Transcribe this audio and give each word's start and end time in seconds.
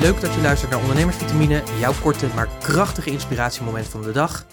Leuk 0.00 0.20
dat 0.20 0.34
je 0.34 0.40
luistert 0.40 0.70
naar 0.70 0.80
Ondernemersvitamine, 0.80 1.62
jouw 1.80 1.92
korte 2.02 2.26
maar 2.34 2.48
krachtige 2.60 3.10
inspiratiemoment 3.10 3.86
van 3.86 4.02
de 4.02 4.12
dag. 4.12 4.46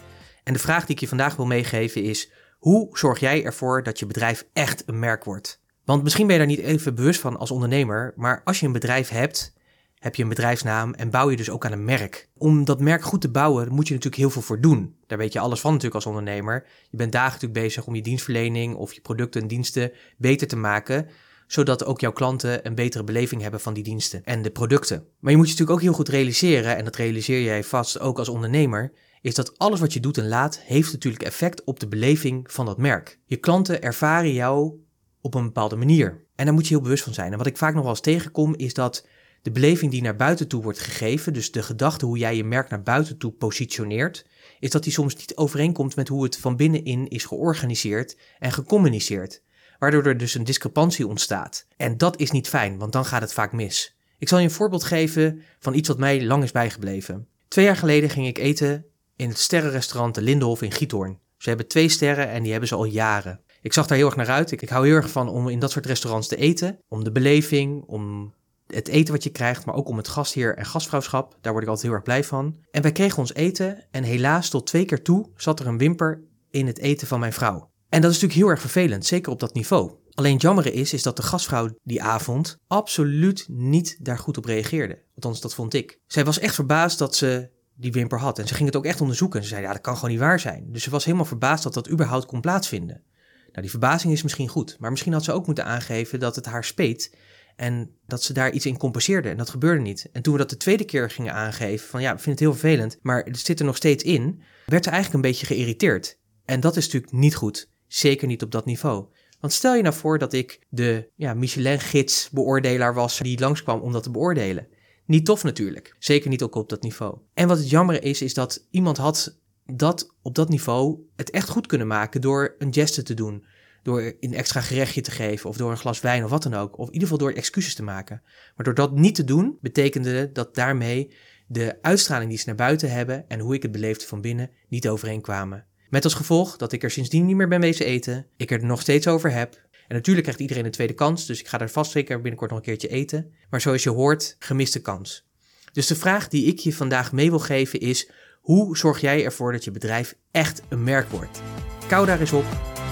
En 0.43 0.53
de 0.53 0.59
vraag 0.59 0.85
die 0.85 0.95
ik 0.95 1.01
je 1.01 1.07
vandaag 1.07 1.35
wil 1.35 1.45
meegeven 1.45 2.03
is: 2.03 2.31
hoe 2.59 2.97
zorg 2.97 3.19
jij 3.19 3.43
ervoor 3.43 3.83
dat 3.83 3.99
je 3.99 4.05
bedrijf 4.05 4.47
echt 4.53 4.83
een 4.85 4.99
merk 4.99 5.23
wordt? 5.23 5.61
Want 5.83 6.03
misschien 6.03 6.27
ben 6.27 6.35
je 6.35 6.41
daar 6.45 6.55
niet 6.55 6.65
even 6.65 6.95
bewust 6.95 7.19
van 7.19 7.37
als 7.37 7.51
ondernemer, 7.51 8.13
maar 8.15 8.41
als 8.43 8.59
je 8.59 8.65
een 8.65 8.71
bedrijf 8.71 9.09
hebt, 9.09 9.53
heb 9.99 10.15
je 10.15 10.23
een 10.23 10.29
bedrijfsnaam 10.29 10.93
en 10.93 11.09
bouw 11.09 11.29
je 11.29 11.37
dus 11.37 11.49
ook 11.49 11.65
aan 11.65 11.71
een 11.71 11.85
merk. 11.85 12.29
Om 12.37 12.65
dat 12.65 12.79
merk 12.79 13.03
goed 13.03 13.21
te 13.21 13.31
bouwen, 13.31 13.73
moet 13.73 13.87
je 13.87 13.93
natuurlijk 13.93 14.21
heel 14.21 14.31
veel 14.31 14.41
voor 14.41 14.61
doen. 14.61 14.95
Daar 15.07 15.17
weet 15.17 15.33
je 15.33 15.39
alles 15.39 15.59
van 15.59 15.69
natuurlijk 15.69 15.95
als 15.95 16.05
ondernemer. 16.05 16.65
Je 16.89 16.97
bent 16.97 17.11
dagelijks 17.11 17.41
natuurlijk 17.41 17.67
bezig 17.67 17.87
om 17.87 17.95
je 17.95 18.01
dienstverlening 18.01 18.75
of 18.75 18.93
je 18.93 19.01
producten 19.01 19.41
en 19.41 19.47
diensten 19.47 19.91
beter 20.17 20.47
te 20.47 20.55
maken 20.55 21.07
zodat 21.47 21.85
ook 21.85 21.99
jouw 21.99 22.11
klanten 22.11 22.65
een 22.67 22.75
betere 22.75 23.03
beleving 23.03 23.41
hebben 23.41 23.59
van 23.59 23.73
die 23.73 23.83
diensten 23.83 24.23
en 24.23 24.41
de 24.41 24.51
producten. 24.51 25.05
Maar 25.19 25.31
je 25.31 25.37
moet 25.37 25.45
je 25.45 25.51
natuurlijk 25.51 25.79
ook 25.79 25.85
heel 25.85 25.95
goed 25.95 26.09
realiseren, 26.09 26.75
en 26.77 26.83
dat 26.83 26.95
realiseer 26.95 27.41
jij 27.41 27.63
vast 27.63 27.99
ook 27.99 28.17
als 28.17 28.29
ondernemer, 28.29 28.91
is 29.21 29.35
dat 29.35 29.57
alles 29.57 29.79
wat 29.79 29.93
je 29.93 29.99
doet 29.99 30.17
en 30.17 30.27
laat, 30.27 30.59
heeft 30.59 30.91
natuurlijk 30.91 31.23
effect 31.23 31.63
op 31.63 31.79
de 31.79 31.87
beleving 31.87 32.51
van 32.51 32.65
dat 32.65 32.77
merk. 32.77 33.19
Je 33.25 33.37
klanten 33.37 33.81
ervaren 33.81 34.33
jou 34.33 34.73
op 35.21 35.33
een 35.33 35.43
bepaalde 35.43 35.75
manier. 35.75 36.23
En 36.35 36.45
daar 36.45 36.53
moet 36.53 36.67
je 36.67 36.73
heel 36.73 36.83
bewust 36.83 37.03
van 37.03 37.13
zijn. 37.13 37.31
En 37.31 37.37
wat 37.37 37.47
ik 37.47 37.57
vaak 37.57 37.73
nog 37.73 37.81
wel 37.81 37.91
eens 37.91 38.01
tegenkom, 38.01 38.55
is 38.55 38.73
dat 38.73 39.07
de 39.41 39.51
beleving 39.51 39.91
die 39.91 40.01
naar 40.01 40.15
buiten 40.15 40.47
toe 40.47 40.63
wordt 40.63 40.79
gegeven, 40.79 41.33
dus 41.33 41.51
de 41.51 41.63
gedachte 41.63 42.05
hoe 42.05 42.17
jij 42.17 42.35
je 42.35 42.43
merk 42.43 42.69
naar 42.69 42.83
buiten 42.83 43.17
toe 43.17 43.31
positioneert, 43.31 44.25
is 44.59 44.69
dat 44.69 44.83
die 44.83 44.91
soms 44.91 45.15
niet 45.15 45.35
overeenkomt 45.35 45.95
met 45.95 46.07
hoe 46.07 46.23
het 46.23 46.37
van 46.37 46.55
binnenin 46.55 47.07
is 47.07 47.25
georganiseerd 47.25 48.17
en 48.39 48.51
gecommuniceerd 48.51 49.43
waardoor 49.85 50.11
er 50.11 50.17
dus 50.17 50.33
een 50.33 50.43
discrepantie 50.43 51.07
ontstaat. 51.07 51.65
En 51.77 51.97
dat 51.97 52.19
is 52.19 52.31
niet 52.31 52.49
fijn, 52.49 52.77
want 52.77 52.91
dan 52.91 53.05
gaat 53.05 53.21
het 53.21 53.33
vaak 53.33 53.51
mis. 53.51 53.95
Ik 54.17 54.27
zal 54.27 54.37
je 54.37 54.43
een 54.43 54.51
voorbeeld 54.51 54.83
geven 54.83 55.41
van 55.59 55.73
iets 55.73 55.87
wat 55.87 55.97
mij 55.97 56.23
lang 56.23 56.43
is 56.43 56.51
bijgebleven. 56.51 57.27
Twee 57.47 57.65
jaar 57.65 57.75
geleden 57.75 58.09
ging 58.09 58.27
ik 58.27 58.37
eten 58.37 58.85
in 59.15 59.29
het 59.29 59.39
sterrenrestaurant 59.39 60.15
De 60.15 60.21
Lindenhof 60.21 60.61
in 60.61 60.71
Giethoorn. 60.71 61.19
Ze 61.37 61.49
hebben 61.49 61.67
twee 61.67 61.89
sterren 61.89 62.29
en 62.29 62.41
die 62.41 62.51
hebben 62.51 62.69
ze 62.69 62.75
al 62.75 62.85
jaren. 62.85 63.41
Ik 63.61 63.73
zag 63.73 63.87
daar 63.87 63.97
heel 63.97 64.05
erg 64.05 64.15
naar 64.15 64.29
uit. 64.29 64.51
Ik, 64.51 64.61
ik 64.61 64.69
hou 64.69 64.85
heel 64.85 64.95
erg 64.95 65.09
van 65.09 65.29
om 65.29 65.49
in 65.49 65.59
dat 65.59 65.71
soort 65.71 65.85
restaurants 65.85 66.27
te 66.27 66.35
eten. 66.35 66.79
Om 66.87 67.03
de 67.03 67.11
beleving, 67.11 67.83
om 67.83 68.33
het 68.67 68.87
eten 68.87 69.13
wat 69.13 69.23
je 69.23 69.29
krijgt, 69.29 69.65
maar 69.65 69.75
ook 69.75 69.89
om 69.89 69.97
het 69.97 70.07
gastheer 70.07 70.55
en 70.57 70.65
gastvrouwschap. 70.65 71.37
Daar 71.41 71.51
word 71.51 71.63
ik 71.63 71.69
altijd 71.69 71.87
heel 71.87 71.95
erg 71.95 72.05
blij 72.05 72.23
van. 72.23 72.55
En 72.71 72.81
wij 72.81 72.91
kregen 72.91 73.17
ons 73.17 73.33
eten 73.33 73.85
en 73.91 74.03
helaas 74.03 74.49
tot 74.49 74.67
twee 74.67 74.85
keer 74.85 75.01
toe 75.01 75.29
zat 75.35 75.59
er 75.59 75.67
een 75.67 75.77
wimper 75.77 76.23
in 76.49 76.67
het 76.67 76.79
eten 76.79 77.07
van 77.07 77.19
mijn 77.19 77.33
vrouw. 77.33 77.73
En 77.95 78.01
dat 78.01 78.11
is 78.11 78.21
natuurlijk 78.21 78.39
heel 78.45 78.49
erg 78.49 78.61
vervelend, 78.61 79.05
zeker 79.05 79.31
op 79.31 79.39
dat 79.39 79.53
niveau. 79.53 79.91
Alleen 80.13 80.33
het 80.33 80.41
jammere 80.41 80.71
is, 80.73 80.93
is 80.93 81.03
dat 81.03 81.15
de 81.15 81.23
gastvrouw 81.23 81.69
die 81.83 82.03
avond 82.03 82.57
absoluut 82.67 83.45
niet 83.49 83.97
daar 83.99 84.17
goed 84.17 84.37
op 84.37 84.45
reageerde. 84.45 85.01
Althans, 85.15 85.41
dat 85.41 85.53
vond 85.53 85.73
ik. 85.73 85.99
Zij 86.07 86.25
was 86.25 86.39
echt 86.39 86.55
verbaasd 86.55 86.99
dat 86.99 87.15
ze 87.15 87.49
die 87.75 87.91
wimper 87.91 88.19
had. 88.19 88.39
En 88.39 88.47
ze 88.47 88.53
ging 88.53 88.65
het 88.67 88.75
ook 88.75 88.85
echt 88.85 89.01
onderzoeken. 89.01 89.43
Ze 89.43 89.47
zei, 89.47 89.61
ja, 89.61 89.71
dat 89.71 89.81
kan 89.81 89.95
gewoon 89.95 90.09
niet 90.09 90.19
waar 90.19 90.39
zijn. 90.39 90.65
Dus 90.71 90.83
ze 90.83 90.89
was 90.89 91.05
helemaal 91.05 91.25
verbaasd 91.25 91.63
dat 91.63 91.73
dat 91.73 91.89
überhaupt 91.89 92.25
kon 92.25 92.41
plaatsvinden. 92.41 93.03
Nou, 93.45 93.61
die 93.61 93.69
verbazing 93.69 94.13
is 94.13 94.23
misschien 94.23 94.47
goed. 94.47 94.75
Maar 94.79 94.91
misschien 94.91 95.13
had 95.13 95.23
ze 95.23 95.31
ook 95.31 95.45
moeten 95.45 95.65
aangeven 95.65 96.19
dat 96.19 96.35
het 96.35 96.45
haar 96.45 96.63
speet. 96.63 97.15
En 97.55 97.91
dat 98.07 98.23
ze 98.23 98.33
daar 98.33 98.51
iets 98.51 98.65
in 98.65 98.77
compenseerde. 98.77 99.29
En 99.29 99.37
dat 99.37 99.49
gebeurde 99.49 99.81
niet. 99.81 100.09
En 100.11 100.21
toen 100.21 100.33
we 100.33 100.39
dat 100.39 100.49
de 100.49 100.57
tweede 100.57 100.85
keer 100.85 101.09
gingen 101.09 101.33
aangeven, 101.33 101.87
van 101.87 102.01
ja, 102.01 102.15
we 102.15 102.21
vinden 102.21 102.43
het 102.43 102.51
heel 102.51 102.59
vervelend, 102.59 102.97
maar 103.01 103.23
het 103.23 103.39
zit 103.39 103.59
er 103.59 103.65
nog 103.65 103.75
steeds 103.75 104.03
in, 104.03 104.41
werd 104.65 104.83
ze 104.83 104.89
eigenlijk 104.89 105.23
een 105.23 105.31
beetje 105.31 105.45
geïrriteerd. 105.45 106.17
En 106.45 106.59
dat 106.59 106.77
is 106.77 106.85
natuurlijk 106.85 107.13
niet 107.13 107.35
goed. 107.35 107.73
Zeker 107.95 108.27
niet 108.27 108.43
op 108.43 108.51
dat 108.51 108.65
niveau. 108.65 109.05
Want 109.39 109.53
stel 109.53 109.75
je 109.75 109.81
nou 109.81 109.95
voor 109.95 110.19
dat 110.19 110.33
ik 110.33 110.59
de 110.69 111.09
ja, 111.15 111.33
Michelin-gids 111.33 112.29
beoordelaar 112.29 112.93
was 112.93 113.17
die 113.17 113.39
langskwam 113.39 113.79
om 113.79 113.91
dat 113.91 114.03
te 114.03 114.11
beoordelen. 114.11 114.67
Niet 115.05 115.25
tof 115.25 115.43
natuurlijk. 115.43 115.95
Zeker 115.99 116.29
niet 116.29 116.43
ook 116.43 116.55
op 116.55 116.69
dat 116.69 116.81
niveau. 116.81 117.17
En 117.33 117.47
wat 117.47 117.57
het 117.57 117.69
jammer 117.69 118.03
is, 118.03 118.21
is 118.21 118.33
dat 118.33 118.67
iemand 118.69 118.97
had 118.97 119.39
dat 119.65 120.13
op 120.21 120.35
dat 120.35 120.49
niveau 120.49 120.99
het 121.15 121.29
echt 121.29 121.49
goed 121.49 121.67
kunnen 121.67 121.87
maken 121.87 122.21
door 122.21 122.55
een 122.57 122.73
geste 122.73 123.03
te 123.03 123.13
doen. 123.13 123.45
Door 123.83 124.13
een 124.19 124.33
extra 124.33 124.61
gerechtje 124.61 125.01
te 125.01 125.11
geven 125.11 125.49
of 125.49 125.57
door 125.57 125.71
een 125.71 125.77
glas 125.77 126.01
wijn 126.01 126.23
of 126.23 126.29
wat 126.29 126.43
dan 126.43 126.53
ook. 126.53 126.77
Of 126.77 126.87
in 126.87 126.93
ieder 126.93 127.07
geval 127.07 127.27
door 127.27 127.37
excuses 127.37 127.75
te 127.75 127.83
maken. 127.83 128.21
Maar 128.55 128.65
door 128.65 128.75
dat 128.75 128.95
niet 128.95 129.15
te 129.15 129.23
doen, 129.23 129.57
betekende 129.61 130.31
dat 130.31 130.55
daarmee 130.55 131.13
de 131.47 131.77
uitstraling 131.81 132.29
die 132.29 132.39
ze 132.39 132.45
naar 132.47 132.55
buiten 132.55 132.91
hebben 132.91 133.29
en 133.29 133.39
hoe 133.39 133.55
ik 133.55 133.61
het 133.61 133.71
beleefde 133.71 134.07
van 134.07 134.21
binnen 134.21 134.49
niet 134.67 134.87
overeenkwamen. 134.87 135.65
Met 135.89 136.03
als 136.03 136.13
gevolg 136.13 136.57
dat 136.57 136.71
ik 136.71 136.83
er 136.83 136.91
sindsdien 136.91 137.25
niet 137.25 137.35
meer 137.35 137.47
ben 137.47 137.61
wezen 137.61 137.85
eten, 137.85 138.27
ik 138.37 138.51
er 138.51 138.65
nog 138.65 138.81
steeds 138.81 139.07
over 139.07 139.31
heb. 139.31 139.53
En 139.87 139.95
natuurlijk 139.95 140.23
krijgt 140.23 140.41
iedereen 140.41 140.65
een 140.65 140.71
tweede 140.71 140.93
kans, 140.93 141.25
dus 141.25 141.39
ik 141.39 141.47
ga 141.47 141.59
er 141.59 141.69
vast 141.69 141.91
zeker 141.91 142.15
binnenkort 142.21 142.49
nog 142.49 142.59
een 142.59 142.65
keertje 142.65 142.87
eten. 142.87 143.33
Maar 143.49 143.61
zoals 143.61 143.83
je 143.83 143.89
hoort, 143.89 144.35
gemiste 144.39 144.81
kans. 144.81 145.27
Dus 145.71 145.87
de 145.87 145.95
vraag 145.95 146.27
die 146.27 146.45
ik 146.45 146.59
je 146.59 146.73
vandaag 146.73 147.11
mee 147.11 147.29
wil 147.29 147.39
geven 147.39 147.79
is: 147.79 148.11
hoe 148.41 148.77
zorg 148.77 149.01
jij 149.01 149.23
ervoor 149.25 149.51
dat 149.51 149.63
je 149.63 149.71
bedrijf 149.71 150.15
echt 150.31 150.61
een 150.69 150.83
merk 150.83 151.09
wordt? 151.09 151.41
Kou 151.87 152.05
daar 152.05 152.19
eens 152.19 152.33
op 152.33 152.45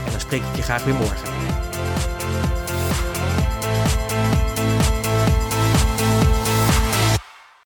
en 0.06 0.12
dan 0.12 0.20
spreek 0.20 0.42
ik 0.42 0.56
je 0.56 0.62
graag 0.62 0.84
weer 0.84 0.96
morgen. 0.96 1.32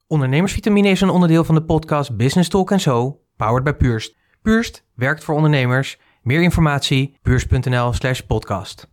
Ondernemersvitamine 0.08 0.90
is 0.90 1.02
een 1.02 1.10
onderdeel 1.10 1.44
van 1.44 1.56
de 1.56 1.64
podcast 1.64 2.18
Business 2.18 2.50
Talk 2.50 2.72
en 2.72 2.80
Zo, 2.80 3.22
powered 3.36 3.64
by 3.64 3.72
Purst. 3.72 4.16
Purst 4.48 4.84
werkt 4.94 5.24
voor 5.24 5.36
ondernemers. 5.36 5.98
Meer 6.22 6.42
informatie, 6.42 7.18
puurs.nl 7.22 7.94
slash 7.94 8.20
podcast. 8.20 8.88